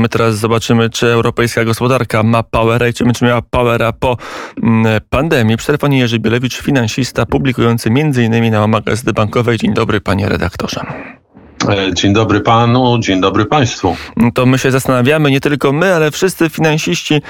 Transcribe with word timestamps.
My 0.00 0.08
teraz 0.08 0.38
zobaczymy, 0.38 0.90
czy 0.90 1.06
europejska 1.06 1.64
gospodarka 1.64 2.22
ma 2.22 2.42
powera 2.42 2.88
i 2.88 2.92
czy 2.92 3.04
będzie 3.04 3.26
miała 3.26 3.42
powera 3.42 3.92
po 3.92 4.16
mm, 4.62 5.00
pandemii. 5.10 5.56
Przy 5.56 5.66
telefonie 5.66 5.98
Jerzy 5.98 6.18
Bielewicz, 6.18 6.62
finansista, 6.62 7.26
publikujący 7.26 7.88
m.in. 7.88 8.50
na 8.50 8.66
magazyny 8.66 9.12
bankowej. 9.12 9.58
Dzień 9.58 9.74
dobry, 9.74 10.00
panie 10.00 10.28
redaktorze. 10.28 10.80
E, 11.68 11.94
dzień 11.94 12.12
dobry 12.12 12.40
panu, 12.40 12.98
dzień 12.98 13.20
dobry 13.20 13.46
państwu. 13.46 13.96
To 14.34 14.46
my 14.46 14.58
się 14.58 14.70
zastanawiamy, 14.70 15.30
nie 15.30 15.40
tylko 15.40 15.72
my, 15.72 15.94
ale 15.94 16.10
wszyscy 16.10 16.50
finansiści 16.50 17.22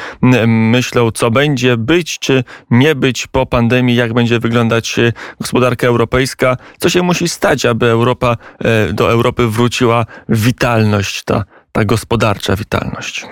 myślą, 0.46 1.10
co 1.10 1.30
będzie 1.30 1.76
być 1.76 2.18
czy 2.18 2.44
nie 2.70 2.94
być 2.94 3.26
po 3.26 3.46
pandemii, 3.46 3.96
jak 3.96 4.12
będzie 4.12 4.38
wyglądać 4.38 4.98
e, 4.98 5.12
gospodarka 5.40 5.86
europejska, 5.86 6.56
co 6.78 6.90
się 6.90 7.02
musi 7.02 7.28
stać, 7.28 7.66
aby 7.66 7.86
Europa, 7.86 8.36
e, 8.58 8.92
do 8.92 9.10
Europy 9.10 9.46
wróciła 9.46 10.06
witalność, 10.28 11.22
ta, 11.24 11.44
ta 11.72 11.84
gospodarcza 11.84 12.56
witalność. 12.56 13.26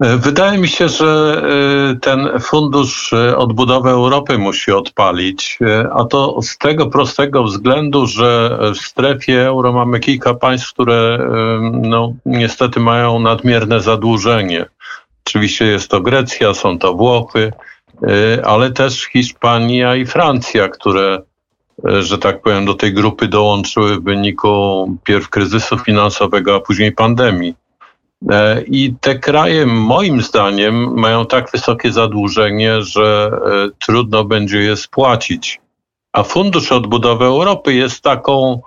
E, 0.00 0.16
wydaje 0.16 0.58
mi 0.58 0.68
się, 0.68 0.88
że 0.88 1.42
e, 1.92 1.96
ten 2.00 2.40
fundusz 2.40 3.12
e, 3.12 3.36
odbudowy 3.36 3.90
Europy 3.90 4.38
musi 4.38 4.72
odpalić, 4.72 5.58
a 5.92 6.04
to 6.04 6.42
z 6.42 6.58
tego 6.58 6.86
prostego 6.86 7.44
względu, 7.44 8.06
że 8.06 8.58
w 8.74 8.78
strefie 8.78 9.46
euro 9.46 9.72
mamy 9.72 10.00
kilka 10.00 10.34
państw, 10.34 10.72
które 10.72 11.18
no, 11.72 12.12
niestety 12.26 12.80
mają 12.80 13.18
nadmierne 13.18 13.80
zadłużenie. 13.80 14.66
Oczywiście 15.26 15.64
jest 15.64 15.90
to 15.90 16.00
Grecja, 16.00 16.54
są 16.54 16.78
to 16.78 16.94
Włochy, 16.94 17.52
ale 18.44 18.70
też 18.70 19.04
Hiszpania 19.04 19.96
i 19.96 20.06
Francja, 20.06 20.68
które, 20.68 21.22
że 21.84 22.18
tak 22.18 22.42
powiem, 22.42 22.64
do 22.64 22.74
tej 22.74 22.94
grupy 22.94 23.28
dołączyły 23.28 23.96
w 23.96 24.04
wyniku 24.04 24.86
pierw 25.04 25.28
kryzysu 25.28 25.78
finansowego, 25.78 26.56
a 26.56 26.60
później 26.60 26.92
pandemii. 26.92 27.54
E, 28.30 28.62
I 28.62 28.94
te 29.00 29.18
kraje, 29.18 29.66
moim 29.66 30.22
zdaniem, 30.22 31.00
mają 31.00 31.26
tak 31.26 31.50
wysokie 31.50 31.92
zadłużenie, 31.92 32.82
że 32.82 33.30
e, 33.46 33.68
trudno 33.86 34.24
będzie 34.24 34.58
je 34.58 34.76
spłacić. 34.76 35.60
A 36.12 36.22
Fundusz 36.22 36.72
Odbudowy 36.72 37.24
Europy 37.24 37.74
jest 37.74 38.00
taką 38.00 38.60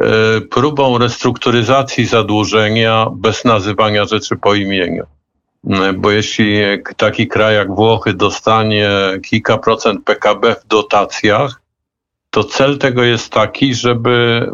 e, 0.00 0.40
próbą 0.40 0.98
restrukturyzacji 0.98 2.06
zadłużenia 2.06 3.06
bez 3.12 3.44
nazywania 3.44 4.04
rzeczy 4.04 4.36
po 4.36 4.54
imieniu. 4.54 5.04
Bo 5.94 6.10
jeśli 6.10 6.58
taki 6.96 7.28
kraj 7.28 7.54
jak 7.54 7.74
Włochy 7.74 8.14
dostanie 8.14 8.90
kilka 9.24 9.58
procent 9.58 10.04
PKB 10.04 10.54
w 10.54 10.66
dotacjach, 10.66 11.61
to 12.32 12.44
cel 12.44 12.78
tego 12.78 13.02
jest 13.02 13.32
taki, 13.32 13.74
żeby 13.74 14.48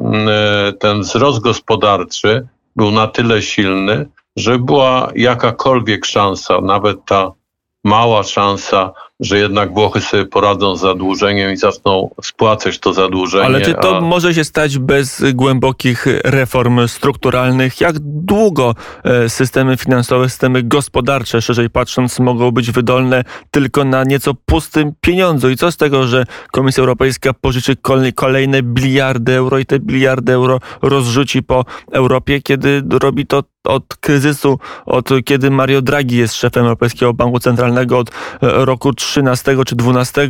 ten 0.80 1.00
wzrost 1.00 1.40
gospodarczy 1.40 2.48
był 2.76 2.90
na 2.90 3.06
tyle 3.06 3.42
silny, 3.42 4.06
że 4.36 4.58
była 4.58 5.10
jakakolwiek 5.14 6.04
szansa, 6.04 6.60
nawet 6.60 7.04
ta 7.04 7.32
mała 7.84 8.22
szansa, 8.22 8.92
że 9.20 9.38
jednak 9.38 9.74
Włochy 9.74 10.00
sobie 10.00 10.24
poradzą 10.24 10.76
z 10.76 10.80
zadłużeniem 10.80 11.52
i 11.52 11.56
zaczną 11.56 12.10
spłacać 12.22 12.78
to 12.78 12.92
zadłużenie. 12.92 13.44
Ale 13.44 13.60
czy 13.60 13.74
to 13.74 13.96
a... 13.96 14.00
może 14.00 14.34
się 14.34 14.44
stać 14.44 14.78
bez 14.78 15.22
głębokich 15.34 16.06
reform 16.24 16.88
strukturalnych? 16.88 17.80
Jak 17.80 17.98
długo 17.98 18.74
e, 19.04 19.28
systemy 19.28 19.76
finansowe, 19.76 20.28
systemy 20.28 20.62
gospodarcze, 20.62 21.42
szerzej 21.42 21.70
patrząc, 21.70 22.20
mogą 22.20 22.50
być 22.50 22.70
wydolne 22.70 23.24
tylko 23.50 23.84
na 23.84 24.04
nieco 24.04 24.34
pustym 24.46 24.92
pieniądzu? 25.00 25.50
I 25.50 25.56
co 25.56 25.72
z 25.72 25.76
tego, 25.76 26.06
że 26.06 26.24
Komisja 26.52 26.80
Europejska 26.80 27.32
pożyczy 27.32 27.76
kolejne 28.14 28.62
biliardy 28.62 29.32
euro 29.32 29.58
i 29.58 29.66
te 29.66 29.78
biliardy 29.78 30.32
euro 30.32 30.60
rozrzuci 30.82 31.42
po 31.42 31.64
Europie, 31.92 32.42
kiedy 32.42 32.82
robi 32.90 33.26
to 33.26 33.42
od 33.68 33.96
kryzysu, 33.96 34.58
od 34.86 35.08
kiedy 35.24 35.50
Mario 35.50 35.82
Draghi 35.82 36.16
jest 36.16 36.34
szefem 36.34 36.64
Europejskiego 36.64 37.14
Banku 37.14 37.40
Centralnego 37.40 37.98
od 37.98 38.10
e, 38.10 38.12
roku 38.40 38.92
13 38.92 39.56
czy 39.66 39.76
12 39.76 40.28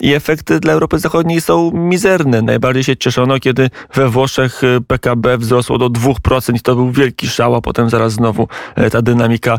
i 0.00 0.14
efekty 0.14 0.60
dla 0.60 0.72
Europy 0.72 0.98
Zachodniej 0.98 1.40
są 1.40 1.70
mizerne. 1.74 2.42
Najbardziej 2.42 2.84
się 2.84 2.96
cieszono, 2.96 3.38
kiedy 3.38 3.70
we 3.94 4.08
Włoszech 4.08 4.64
e, 4.64 4.80
PKB 4.80 5.38
wzrosło 5.38 5.78
do 5.78 5.86
2% 5.86 6.56
i 6.56 6.60
to 6.60 6.74
był 6.74 6.92
wielki 6.92 7.28
szał, 7.28 7.54
a 7.54 7.60
potem 7.60 7.90
zaraz 7.90 8.12
znowu 8.12 8.48
e, 8.74 8.90
ta 8.90 9.02
dynamika 9.02 9.58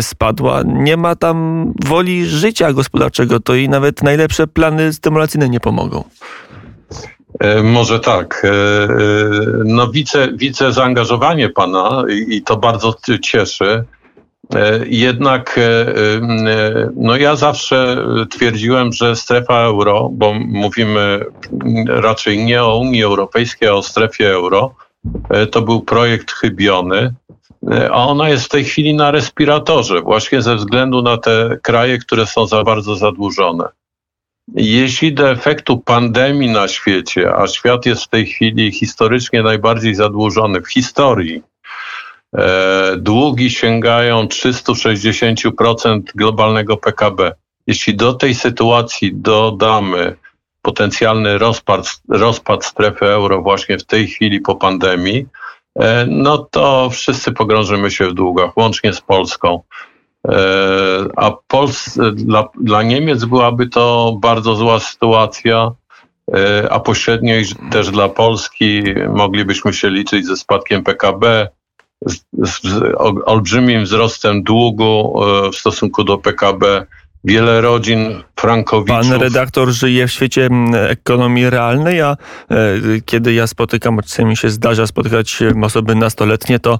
spadła. 0.00 0.62
Nie 0.66 0.96
ma 0.96 1.16
tam 1.16 1.72
woli 1.84 2.26
życia 2.26 2.72
gospodarczego, 2.72 3.40
to 3.40 3.54
i 3.54 3.68
nawet 3.68 4.02
najlepsze 4.02 4.46
plany 4.46 4.92
stymulacyjne 4.92 5.48
nie 5.48 5.60
pomogą. 5.60 6.04
E, 7.40 7.62
może 7.62 8.00
tak. 8.00 8.42
E, 8.44 8.48
e, 8.48 8.88
no 9.64 9.88
widzę, 9.88 10.28
widzę 10.32 10.72
zaangażowanie 10.72 11.48
pana 11.48 12.04
i 12.28 12.42
to 12.42 12.56
bardzo 12.56 12.94
cieszy. 13.22 13.84
Jednak 14.86 15.60
no 16.96 17.16
ja 17.16 17.36
zawsze 17.36 18.06
twierdziłem, 18.30 18.92
że 18.92 19.16
strefa 19.16 19.60
euro, 19.60 20.08
bo 20.12 20.34
mówimy 20.34 21.24
raczej 21.86 22.44
nie 22.44 22.62
o 22.62 22.78
Unii 22.78 23.02
Europejskiej, 23.02 23.68
a 23.68 23.72
o 23.72 23.82
strefie 23.82 24.30
euro, 24.30 24.74
to 25.50 25.62
był 25.62 25.80
projekt 25.80 26.32
chybiony, 26.32 27.14
a 27.90 28.06
ona 28.06 28.28
jest 28.28 28.44
w 28.44 28.48
tej 28.48 28.64
chwili 28.64 28.94
na 28.94 29.10
respiratorze, 29.10 30.00
właśnie 30.00 30.42
ze 30.42 30.56
względu 30.56 31.02
na 31.02 31.18
te 31.18 31.58
kraje, 31.62 31.98
które 31.98 32.26
są 32.26 32.46
za 32.46 32.64
bardzo 32.64 32.96
zadłużone. 32.96 33.64
Jeśli 34.52 35.14
do 35.14 35.30
efektu 35.30 35.78
pandemii 35.78 36.50
na 36.50 36.68
świecie, 36.68 37.36
a 37.36 37.46
świat 37.46 37.86
jest 37.86 38.04
w 38.04 38.08
tej 38.08 38.26
chwili 38.26 38.72
historycznie 38.72 39.42
najbardziej 39.42 39.94
zadłużony 39.94 40.60
w 40.60 40.72
historii, 40.72 41.42
e, 42.36 42.96
długi 42.96 43.50
sięgają 43.50 44.26
360% 44.28 46.12
globalnego 46.14 46.76
PKB. 46.76 47.32
Jeśli 47.66 47.96
do 47.96 48.14
tej 48.14 48.34
sytuacji 48.34 49.14
dodamy 49.14 50.16
potencjalny 50.62 51.38
rozpad, 51.38 52.00
rozpad 52.08 52.64
strefy 52.64 53.06
euro 53.06 53.42
właśnie 53.42 53.78
w 53.78 53.84
tej 53.84 54.06
chwili 54.06 54.40
po 54.40 54.54
pandemii, 54.54 55.26
e, 55.78 56.06
no 56.08 56.38
to 56.38 56.90
wszyscy 56.90 57.32
pogrążymy 57.32 57.90
się 57.90 58.08
w 58.08 58.14
długach, 58.14 58.56
łącznie 58.56 58.92
z 58.92 59.00
Polską. 59.00 59.62
E, 60.28 60.38
a 61.16 61.30
Pols 61.48 61.98
dla, 62.12 62.48
dla 62.60 62.82
Niemiec 62.82 63.24
byłaby 63.24 63.66
to 63.66 64.16
bardzo 64.20 64.54
zła 64.54 64.80
sytuacja, 64.80 65.72
e, 66.34 66.72
a 66.72 66.80
pośrednio 66.80 67.34
też 67.70 67.90
dla 67.90 68.08
Polski 68.08 68.82
moglibyśmy 69.08 69.72
się 69.72 69.90
liczyć 69.90 70.26
ze 70.26 70.36
spadkiem 70.36 70.84
PKB, 70.84 71.48
z, 72.06 72.20
z 72.32 72.82
olbrzymim 73.26 73.84
wzrostem 73.84 74.42
długu 74.42 75.22
e, 75.24 75.50
w 75.50 75.56
stosunku 75.56 76.04
do 76.04 76.18
PKB 76.18 76.86
wiele 77.24 77.60
rodzin 77.60 78.22
frankowiczów. 78.36 79.10
Pan 79.10 79.20
redaktor 79.20 79.70
żyje 79.70 80.06
w 80.06 80.12
świecie 80.12 80.48
ekonomii 80.88 81.50
realnej, 81.50 82.00
a 82.00 82.16
e, 82.50 82.56
kiedy 83.04 83.32
ja 83.32 83.46
spotykam, 83.46 83.98
czasami 84.02 84.28
mi 84.28 84.36
się 84.36 84.50
zdarza 84.50 84.86
spotykać 84.86 85.38
osoby 85.62 85.94
nastoletnie, 85.94 86.58
to 86.58 86.78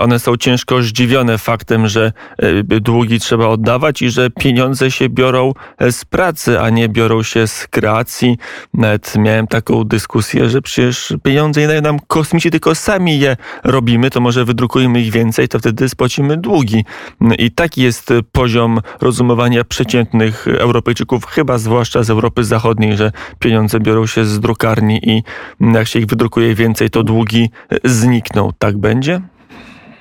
one 0.00 0.18
są 0.18 0.36
ciężko 0.36 0.82
zdziwione 0.82 1.38
faktem, 1.38 1.88
że 1.88 2.12
e, 2.38 2.80
długi 2.80 3.20
trzeba 3.20 3.46
oddawać 3.46 4.02
i 4.02 4.10
że 4.10 4.30
pieniądze 4.30 4.90
się 4.90 5.08
biorą 5.08 5.52
e, 5.78 5.92
z 5.92 6.04
pracy, 6.04 6.60
a 6.60 6.70
nie 6.70 6.88
biorą 6.88 7.22
się 7.22 7.46
z 7.46 7.66
kreacji. 7.66 8.38
Nawet 8.74 9.16
miałem 9.16 9.46
taką 9.46 9.84
dyskusję, 9.84 10.50
że 10.50 10.62
przecież 10.62 11.14
pieniądze 11.22 11.60
nie 11.60 11.66
dają 11.66 11.80
nam 11.80 11.98
kosmici, 12.06 12.50
tylko 12.50 12.74
sami 12.74 13.18
je 13.18 13.36
robimy, 13.64 14.10
to 14.10 14.20
może 14.20 14.44
wydrukujemy 14.44 15.00
ich 15.00 15.12
więcej, 15.12 15.48
to 15.48 15.58
wtedy 15.58 15.88
spłacimy 15.88 16.36
długi. 16.36 16.84
I 17.38 17.50
taki 17.50 17.82
jest 17.82 18.12
poziom 18.32 18.80
rozumowania 19.00 19.64
przeciętnych 19.64 20.48
Europejczyków, 20.48 20.85
chyba 21.28 21.58
zwłaszcza 21.58 22.02
z 22.02 22.10
Europy 22.10 22.44
Zachodniej, 22.44 22.96
że 22.96 23.12
pieniądze 23.38 23.80
biorą 23.80 24.06
się 24.06 24.24
z 24.24 24.40
drukarni 24.40 25.00
i 25.10 25.22
jak 25.60 25.88
się 25.88 25.98
ich 25.98 26.06
wydrukuje 26.06 26.54
więcej, 26.54 26.90
to 26.90 27.02
długi 27.02 27.50
znikną. 27.84 28.50
Tak 28.58 28.78
będzie? 28.78 29.20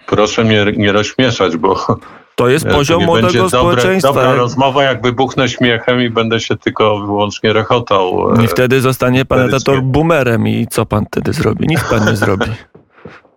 Proszę 0.08 0.44
mnie 0.44 0.66
nie 0.78 0.92
rozśmieszać, 0.92 1.58
bo 1.58 1.98
to 2.36 2.50
jest 2.50 2.68
poziom 2.68 3.00
to 3.00 3.06
młodego 3.06 3.28
będzie 3.34 3.50
społeczeństwa. 3.50 4.10
Dobre, 4.10 4.24
dobra 4.24 4.38
rozmowa, 4.38 4.84
jak 4.84 5.02
wybuchnę 5.02 5.50
śmiechem 5.50 6.02
i 6.02 6.10
będę 6.10 6.40
się 6.40 6.58
tylko 6.58 7.00
wyłącznie 7.00 7.54
rechotał. 7.54 8.34
I 8.44 8.48
wtedy 8.48 8.82
zostanie 8.82 9.26
pan 9.26 9.40
edytor 9.40 9.82
boomerem 9.82 10.48
i 10.48 10.68
co 10.68 10.86
pan 10.86 11.06
wtedy 11.06 11.34
zrobi? 11.34 11.68
Nic 11.68 11.84
pan 11.90 12.06
nie 12.06 12.16
zrobi. 12.16 12.46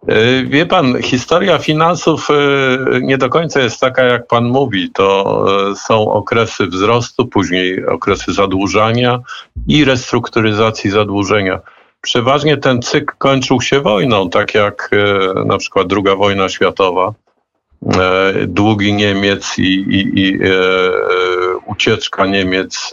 E, 0.09 0.45
wie 0.45 0.67
pan, 0.67 1.03
historia 1.03 1.59
finansów 1.59 2.29
e, 2.31 2.35
nie 3.01 3.19
do 3.19 3.29
końca 3.29 3.61
jest 3.61 3.81
taka, 3.81 4.03
jak 4.03 4.27
pan 4.27 4.45
mówi. 4.45 4.91
To 4.91 5.45
e, 5.71 5.77
są 5.77 6.13
okresy 6.13 6.67
wzrostu, 6.67 7.27
później 7.27 7.87
okresy 7.87 8.33
zadłużania 8.33 9.21
i 9.67 9.85
restrukturyzacji 9.85 10.91
zadłużenia. 10.91 11.61
Przeważnie 12.01 12.57
ten 12.57 12.83
cykl 12.83 13.15
kończył 13.19 13.61
się 13.61 13.81
wojną, 13.81 14.31
tak 14.31 14.55
jak 14.55 14.91
na 15.47 15.59
przykład 15.59 15.87
II 15.93 16.17
wojna 16.17 16.49
światowa. 16.49 17.15
Długi 18.47 18.93
Niemiec 18.93 19.59
i, 19.59 19.63
i, 19.63 20.21
i 20.21 20.39
ucieczka 21.67 22.27
Niemiec 22.27 22.91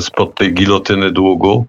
spod 0.00 0.34
tej 0.34 0.54
gilotyny 0.54 1.10
długu. 1.10 1.66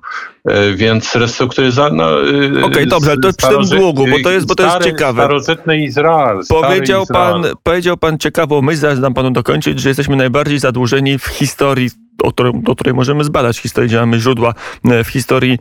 Więc 0.75 1.15
restrukturyzacja. 1.15 1.95
No, 1.95 2.18
Okej, 2.18 2.63
okay, 2.63 2.86
dobrze, 2.86 3.12
ale 3.12 3.19
to 3.19 3.33
przy 3.33 3.47
tym 3.47 3.80
długu, 3.80 4.06
bo 4.07 4.18
to 4.24 4.31
jest, 4.31 4.47
bo 4.47 4.56
to 4.56 4.63
jest 4.63 4.83
ciekawe. 4.83 5.21
Starożytny 5.21 5.77
Izrael. 5.77 6.39
Powiedział, 6.50 7.03
Izrael. 7.03 7.42
Pan, 7.42 7.51
powiedział 7.63 7.97
pan 7.97 8.18
ciekawą 8.18 8.62
myśl, 8.62 8.80
zaraz 8.80 9.00
dam 9.00 9.13
panu 9.13 9.31
dokończyć, 9.31 9.80
że 9.80 9.89
jesteśmy 9.89 10.15
najbardziej 10.15 10.59
zadłużeni 10.59 11.19
w 11.19 11.25
historii 11.25 11.89
o 12.24 12.31
której, 12.31 12.53
do 12.56 12.75
której 12.75 12.94
możemy 12.94 13.24
zbadać 13.24 13.57
historię, 13.57 13.88
gdzie 13.88 14.00
mamy 14.00 14.19
źródła 14.19 14.53
w 15.03 15.07
historii 15.07 15.59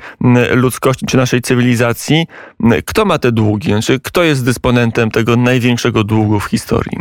ludzkości 0.54 1.06
czy 1.06 1.16
naszej 1.16 1.42
cywilizacji. 1.42 2.26
Kto 2.84 3.04
ma 3.04 3.19
te 3.19 3.32
długi? 3.32 3.69
Znaczy, 3.69 4.00
kto 4.00 4.22
jest 4.22 4.44
dysponentem 4.44 5.10
tego 5.10 5.37
największego 5.37 6.04
długu 6.04 6.40
w 6.40 6.44
historii? 6.44 6.98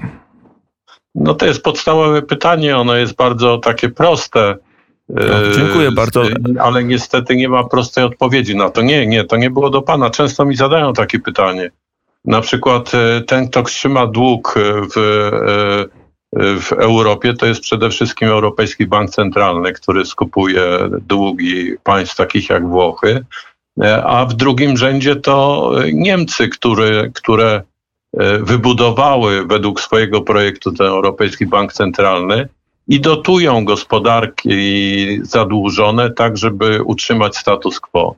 No 1.16 1.34
to 1.34 1.46
jest 1.46 1.64
podstawowe 1.64 2.22
pytanie, 2.22 2.78
ono 2.78 2.96
jest 2.96 3.16
bardzo 3.16 3.58
takie 3.58 3.90
proste. 3.90 4.58
No, 5.10 5.56
dziękuję 5.56 5.92
bardzo. 5.92 6.24
Ale 6.60 6.84
niestety 6.84 7.36
nie 7.36 7.50
ma 7.50 7.64
prostej 7.64 8.04
odpowiedzi 8.04 8.56
na 8.56 8.70
to. 8.70 8.82
Nie, 8.82 9.08
nie, 9.08 9.24
to 9.24 9.38
nie 9.38 9.50
było 9.50 9.70
do 9.70 9.82
pana. 9.82 10.10
Często 10.10 10.46
mi 10.46 10.56
zadają 10.56 10.94
takie 10.94 11.20
pytanie. 11.20 11.72
Na 12.26 12.42
przykład 12.42 12.92
e, 12.96 13.22
ten, 13.22 13.50
kto 13.50 13.64
trzyma 13.64 14.08
dług 14.08 14.56
w, 14.96 14.98
e, 14.98 16.60
w 16.60 16.72
Europie, 16.72 17.34
to 17.34 17.46
jest 17.46 17.62
przede 17.62 17.90
wszystkim 17.90 18.28
Europejski 18.28 18.86
Bank 18.86 19.10
Centralny, 19.10 19.74
który 19.74 20.06
skupuje 20.06 20.80
długi 21.08 21.76
państw 21.84 22.16
takich 22.16 22.50
jak 22.50 22.68
Włochy. 22.68 23.26
E, 23.84 24.04
a 24.04 24.26
w 24.26 24.34
drugim 24.34 24.78
rzędzie 24.78 25.16
to 25.16 25.72
Niemcy, 25.94 26.48
które, 26.48 27.10
które 27.14 27.62
wybudowały 28.40 29.48
według 29.48 29.82
swojego 29.82 30.22
projektu 30.22 30.72
ten 30.72 30.88
Europejski 30.88 31.46
Bank 31.46 31.74
Centralny 31.74 32.48
i 32.88 33.00
dotują 33.00 33.66
gospodarki 33.66 34.50
zadłużone 35.22 36.12
tak, 36.12 36.38
żeby 36.38 36.84
utrzymać 36.84 37.38
status 37.38 37.80
quo. 37.80 38.16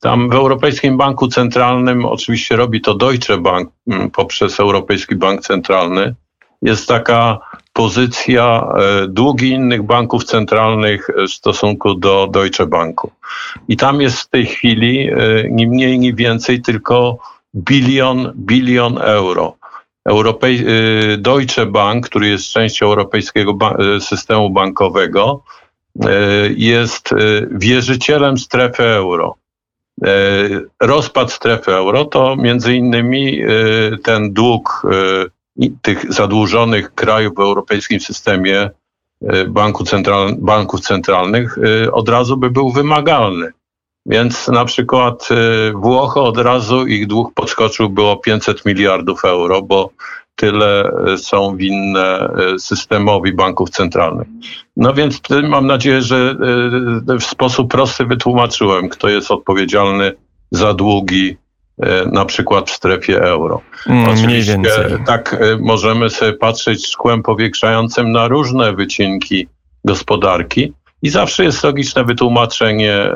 Tam 0.00 0.30
w 0.30 0.34
Europejskim 0.34 0.96
Banku 0.96 1.28
Centralnym 1.28 2.04
oczywiście 2.04 2.56
robi 2.56 2.80
to 2.80 2.94
Deutsche 2.94 3.38
Bank 3.38 3.70
mm, 3.86 4.10
poprzez 4.10 4.60
Europejski 4.60 5.16
Bank 5.16 5.40
Centralny. 5.40 6.14
Jest 6.62 6.88
taka 6.88 7.38
pozycja 7.72 8.66
e, 8.78 9.08
długi 9.08 9.48
innych 9.48 9.82
banków 9.82 10.24
centralnych 10.24 11.08
w 11.28 11.30
stosunku 11.30 11.94
do 11.94 12.28
Deutsche 12.32 12.66
Banku. 12.66 13.10
I 13.68 13.76
tam 13.76 14.00
jest 14.00 14.20
w 14.20 14.28
tej 14.28 14.46
chwili 14.46 15.08
e, 15.08 15.14
ni 15.50 15.66
mniej, 15.66 15.98
ni 15.98 16.14
więcej 16.14 16.62
tylko 16.62 17.18
bilion, 17.54 18.32
bilion 18.36 18.98
euro. 18.98 19.59
Europej... 20.04 20.64
Y, 21.14 21.18
Deutsche 21.18 21.66
Bank, 21.66 22.06
który 22.06 22.28
jest 22.28 22.44
częścią 22.44 22.86
europejskiego 22.86 23.58
y, 23.96 24.00
systemu 24.00 24.50
bankowego, 24.50 25.42
y, 25.96 26.08
jest 26.56 27.14
wierzycielem 27.50 28.38
strefy 28.38 28.82
euro. 28.82 29.34
Rozpad 30.80 31.32
strefy 31.32 31.74
euro 31.74 32.04
to 32.04 32.36
między 32.36 32.74
innymi 32.74 33.42
ten 34.02 34.32
dług 34.32 34.82
tych 35.82 36.12
zadłużonych 36.12 36.94
krajów 36.94 37.34
w 37.34 37.40
europejskim 37.40 38.00
systemie 38.00 38.70
banku 39.48 39.84
central, 39.84 40.34
banków 40.38 40.80
centralnych 40.80 41.58
od 41.92 42.08
razu 42.08 42.36
by 42.36 42.50
był 42.50 42.70
wymagalny. 42.70 43.52
Więc 44.06 44.48
na 44.48 44.64
przykład 44.64 45.28
y, 45.30 45.72
Włochy 45.72 46.20
od 46.20 46.38
razu 46.38 46.86
ich 46.86 47.06
dług 47.06 47.34
podskoczył 47.34 47.90
było 47.90 48.16
500 48.16 48.64
miliardów 48.64 49.24
euro, 49.24 49.62
bo 49.62 49.90
tyle 50.34 50.92
y, 51.14 51.18
są 51.18 51.56
winne 51.56 52.28
y, 52.54 52.58
systemowi 52.58 53.32
banków 53.32 53.70
centralnych. 53.70 54.28
No 54.76 54.94
więc 54.94 55.20
mam 55.48 55.66
nadzieję, 55.66 56.02
że 56.02 56.34
w 57.20 57.22
sposób 57.22 57.70
prosty 57.70 58.04
wytłumaczyłem, 58.04 58.88
kto 58.88 59.08
jest 59.08 59.30
odpowiedzialny 59.30 60.12
za 60.50 60.74
długi 60.74 61.36
na 62.12 62.24
przykład 62.24 62.70
w 62.70 62.74
strefie 62.74 63.22
euro. 63.22 63.60
Mm, 63.86 64.08
Oczywiście 64.08 64.58
tak 65.06 65.36
możemy 65.60 66.10
sobie 66.10 66.32
patrzeć 66.32 66.86
szkłem 66.86 67.22
powiększającym 67.22 68.12
na 68.12 68.28
różne 68.28 68.72
wycinki 68.72 69.48
gospodarki 69.84 70.72
i 71.02 71.10
zawsze 71.10 71.44
jest 71.44 71.64
logiczne 71.64 72.04
wytłumaczenie 72.04 73.10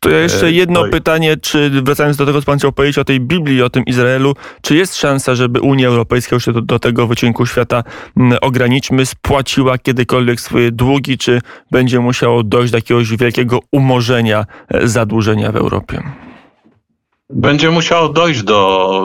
to 0.00 0.10
ja 0.10 0.18
jeszcze 0.18 0.46
e, 0.46 0.52
jedno 0.52 0.84
no 0.84 0.90
pytanie, 0.90 1.36
czy 1.36 1.70
wracając 1.82 2.16
do 2.16 2.26
tego, 2.26 2.40
co 2.40 2.46
pan 2.46 2.58
chciał 2.58 2.72
powiedzieć 2.72 2.98
o 2.98 3.04
tej 3.04 3.20
Biblii, 3.20 3.62
o 3.62 3.70
tym 3.70 3.84
Izraelu, 3.84 4.34
czy 4.62 4.76
jest 4.76 4.96
szansa, 4.96 5.34
żeby 5.34 5.60
Unia 5.60 5.88
Europejska 5.88 6.36
już 6.36 6.46
do, 6.46 6.60
do 6.60 6.78
tego 6.78 7.06
wycinku 7.06 7.46
świata 7.46 7.84
m, 8.16 8.32
ograniczmy, 8.40 9.06
spłaciła 9.06 9.78
kiedykolwiek 9.78 10.40
swoje 10.40 10.72
długi, 10.72 11.18
czy 11.18 11.40
będzie 11.70 12.00
musiało 12.00 12.42
dojść 12.42 12.72
do 12.72 12.78
jakiegoś 12.78 13.16
wielkiego 13.16 13.60
umorzenia 13.72 14.44
e, 14.68 14.88
zadłużenia 14.88 15.52
w 15.52 15.56
Europie? 15.56 16.02
Będzie 17.30 17.70
musiało 17.70 18.08
dojść 18.08 18.42
do 18.42 19.02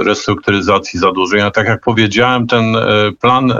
e, 0.00 0.04
restrukturyzacji 0.04 1.00
zadłużenia. 1.00 1.50
Tak 1.50 1.66
jak 1.66 1.80
powiedziałem, 1.80 2.46
ten 2.46 2.64
plan 3.20 3.52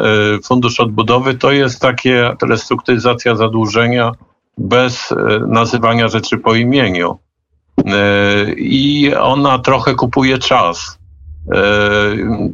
Fundusz 0.44 0.80
Odbudowy 0.80 1.34
to 1.34 1.52
jest 1.52 1.80
takie 1.80 2.30
restrukturyzacja 2.42 3.36
zadłużenia 3.36 4.12
bez 4.58 5.12
e, 5.12 5.16
nazywania 5.46 6.08
rzeczy 6.08 6.38
po 6.38 6.54
imieniu. 6.54 7.18
E, 7.86 8.52
I 8.56 9.14
ona 9.14 9.58
trochę 9.58 9.94
kupuje 9.94 10.38
czas. 10.38 10.98
E, 11.52 11.60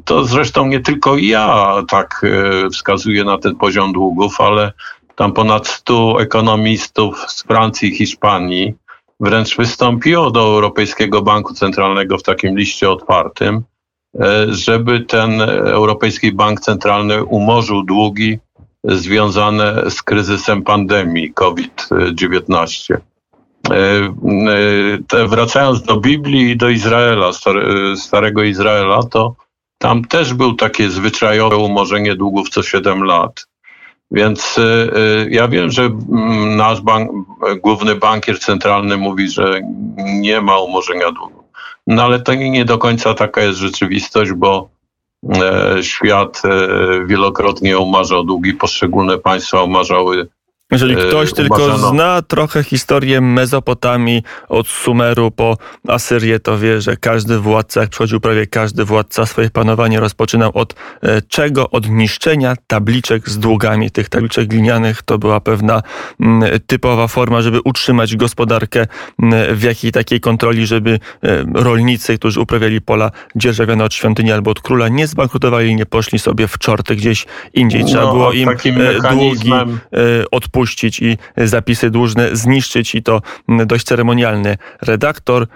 to 0.05 0.25
zresztą 0.25 0.67
nie 0.67 0.81
tylko 0.81 1.17
ja 1.17 1.75
tak 1.89 2.27
wskazuję 2.73 3.25
na 3.25 3.39
ten 3.39 3.57
poziom 3.57 3.93
długów, 3.93 4.41
ale 4.41 4.73
tam 5.17 5.33
ponad 5.33 5.69
100 5.69 6.21
ekonomistów 6.21 7.25
z 7.29 7.43
Francji 7.43 7.89
i 7.89 7.95
Hiszpanii 7.97 8.75
wręcz 9.21 9.57
wystąpiło 9.57 10.31
do 10.31 10.41
Europejskiego 10.41 11.23
Banku 11.23 11.55
Centralnego 11.55 12.19
w 12.19 12.23
takim 12.23 12.59
liście 12.59 12.91
otwartym, 12.91 13.63
żeby 14.49 15.01
ten 15.01 15.41
Europejski 15.61 16.33
Bank 16.33 16.61
Centralny 16.61 17.25
umorzył 17.25 17.83
długi 17.83 18.39
związane 18.85 19.91
z 19.91 20.03
kryzysem 20.03 20.63
pandemii 20.63 21.33
COVID-19. 21.33 22.95
E, 22.95 23.77
e, 25.19 25.29
wracając 25.29 25.83
do 25.83 26.01
Biblii 26.01 26.51
i 26.51 26.57
do 26.57 26.69
Izraela, 26.69 27.31
Starego 27.97 28.43
Izraela, 28.43 29.03
to 29.03 29.35
tam 29.79 30.05
też 30.05 30.35
był 30.35 30.55
takie 30.55 30.91
zwyczajowe 30.91 31.57
umorzenie 31.57 32.17
długów 32.17 32.49
co 32.49 32.63
7 32.63 33.05
lat. 33.05 33.47
Więc 34.11 34.59
e, 34.59 35.27
ja 35.31 35.49
wiem, 35.49 35.71
że 35.71 35.83
mm, 35.83 36.57
nasz 36.57 36.81
bank, 36.81 37.11
główny 37.63 37.95
bankier 37.95 38.41
centralny 38.41 38.97
mówi, 38.97 39.31
że 39.31 39.61
nie 39.97 40.41
ma 40.41 40.59
umorzenia 40.59 41.13
długów. 41.13 41.45
No 41.87 42.03
ale 42.03 42.21
to 42.21 42.35
nie 42.35 42.65
do 42.65 42.79
końca 42.79 43.15
taka 43.15 43.43
jest 43.43 43.59
rzeczywistość, 43.59 44.33
bo 44.33 44.74
świat 45.83 46.43
e, 46.45 47.07
wielokrotnie 47.07 47.79
umarzał 47.79 48.25
długi, 48.25 48.53
poszczególne 48.53 49.19
państwa 49.19 49.63
umarzały 49.63 50.29
jeżeli 50.75 50.95
e, 50.95 50.97
ktoś 50.97 51.33
tylko 51.33 51.79
zna 51.79 52.23
trochę 52.23 52.65
historię 52.65 53.21
Mezopotamii 53.21 54.23
od 54.49 54.69
Sumeru 54.69 55.31
po 55.31 55.57
Asyrię, 55.89 56.41
to 56.41 56.59
wie, 56.59 56.81
że 56.81 56.97
każdy 56.97 57.39
władca, 57.39 57.81
jak 57.81 57.91
przychodził 57.91 58.21
prawie 58.21 58.47
każdy 58.47 58.85
władca, 58.85 59.27
swoje 59.27 59.51
panowanie 59.51 60.01
rozpoczynał 60.01 60.51
od 60.55 60.75
e, 61.03 61.23
czego? 61.23 61.71
Od 61.71 61.89
niszczenia 61.89 62.55
tabliczek 62.67 63.29
z 63.29 63.39
długami. 63.39 63.91
Tych 63.91 64.09
tabliczek 64.09 64.49
glinianych 64.49 65.03
to 65.03 65.19
była 65.19 65.41
pewna 65.41 65.83
typowa 66.67 67.09
forma, 67.09 67.43
żeby 67.43 67.61
utrzymać 67.65 68.17
gospodarkę 68.17 68.87
w 69.53 69.63
jakiej 69.63 69.93
takiej 69.93 70.21
kontroli, 70.21 70.67
żeby 70.67 70.99
e, 71.23 71.45
rolnicy, 71.55 72.19
którzy 72.19 72.41
uprawiali 72.41 72.81
pola 72.81 73.11
dzierżawione 73.37 73.85
od 73.85 73.95
świątyni 73.95 74.33
albo 74.33 74.51
od 74.51 74.61
króla, 74.61 74.89
nie 74.89 75.07
zbankrutowali, 75.07 75.77
nie 75.77 75.87
poszli 75.87 76.19
sobie 76.19 76.49
w 76.49 76.59
czorty 76.59 76.97
gdzieś 76.97 77.27
indziej. 77.55 77.85
Trzeba 77.85 78.03
no, 78.03 78.13
było 78.13 78.33
im 78.33 78.49
długi 79.11 79.53
odpuścić 80.31 80.64
opuścić 80.65 81.03
i 81.03 81.17
zapisy 81.37 81.91
dłużne 81.91 82.37
zniszczyć 82.37 82.95
i 82.95 83.03
to 83.03 83.21
dość 83.49 83.87
ceremonialny. 83.87 84.57
Redaktor 84.83 85.47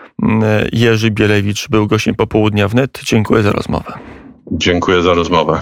Jerzy 0.73 1.11
Bielewicz 1.11 1.69
był 1.69 1.87
gościem 1.87 2.15
popołudnia 2.15 2.69
wnet. 2.69 3.01
Dziękuję 3.05 3.43
za 3.43 3.53
rozmowę. 3.53 3.93
Dziękuję 4.53 5.03
za 5.03 5.15
rozmowę. 5.15 5.61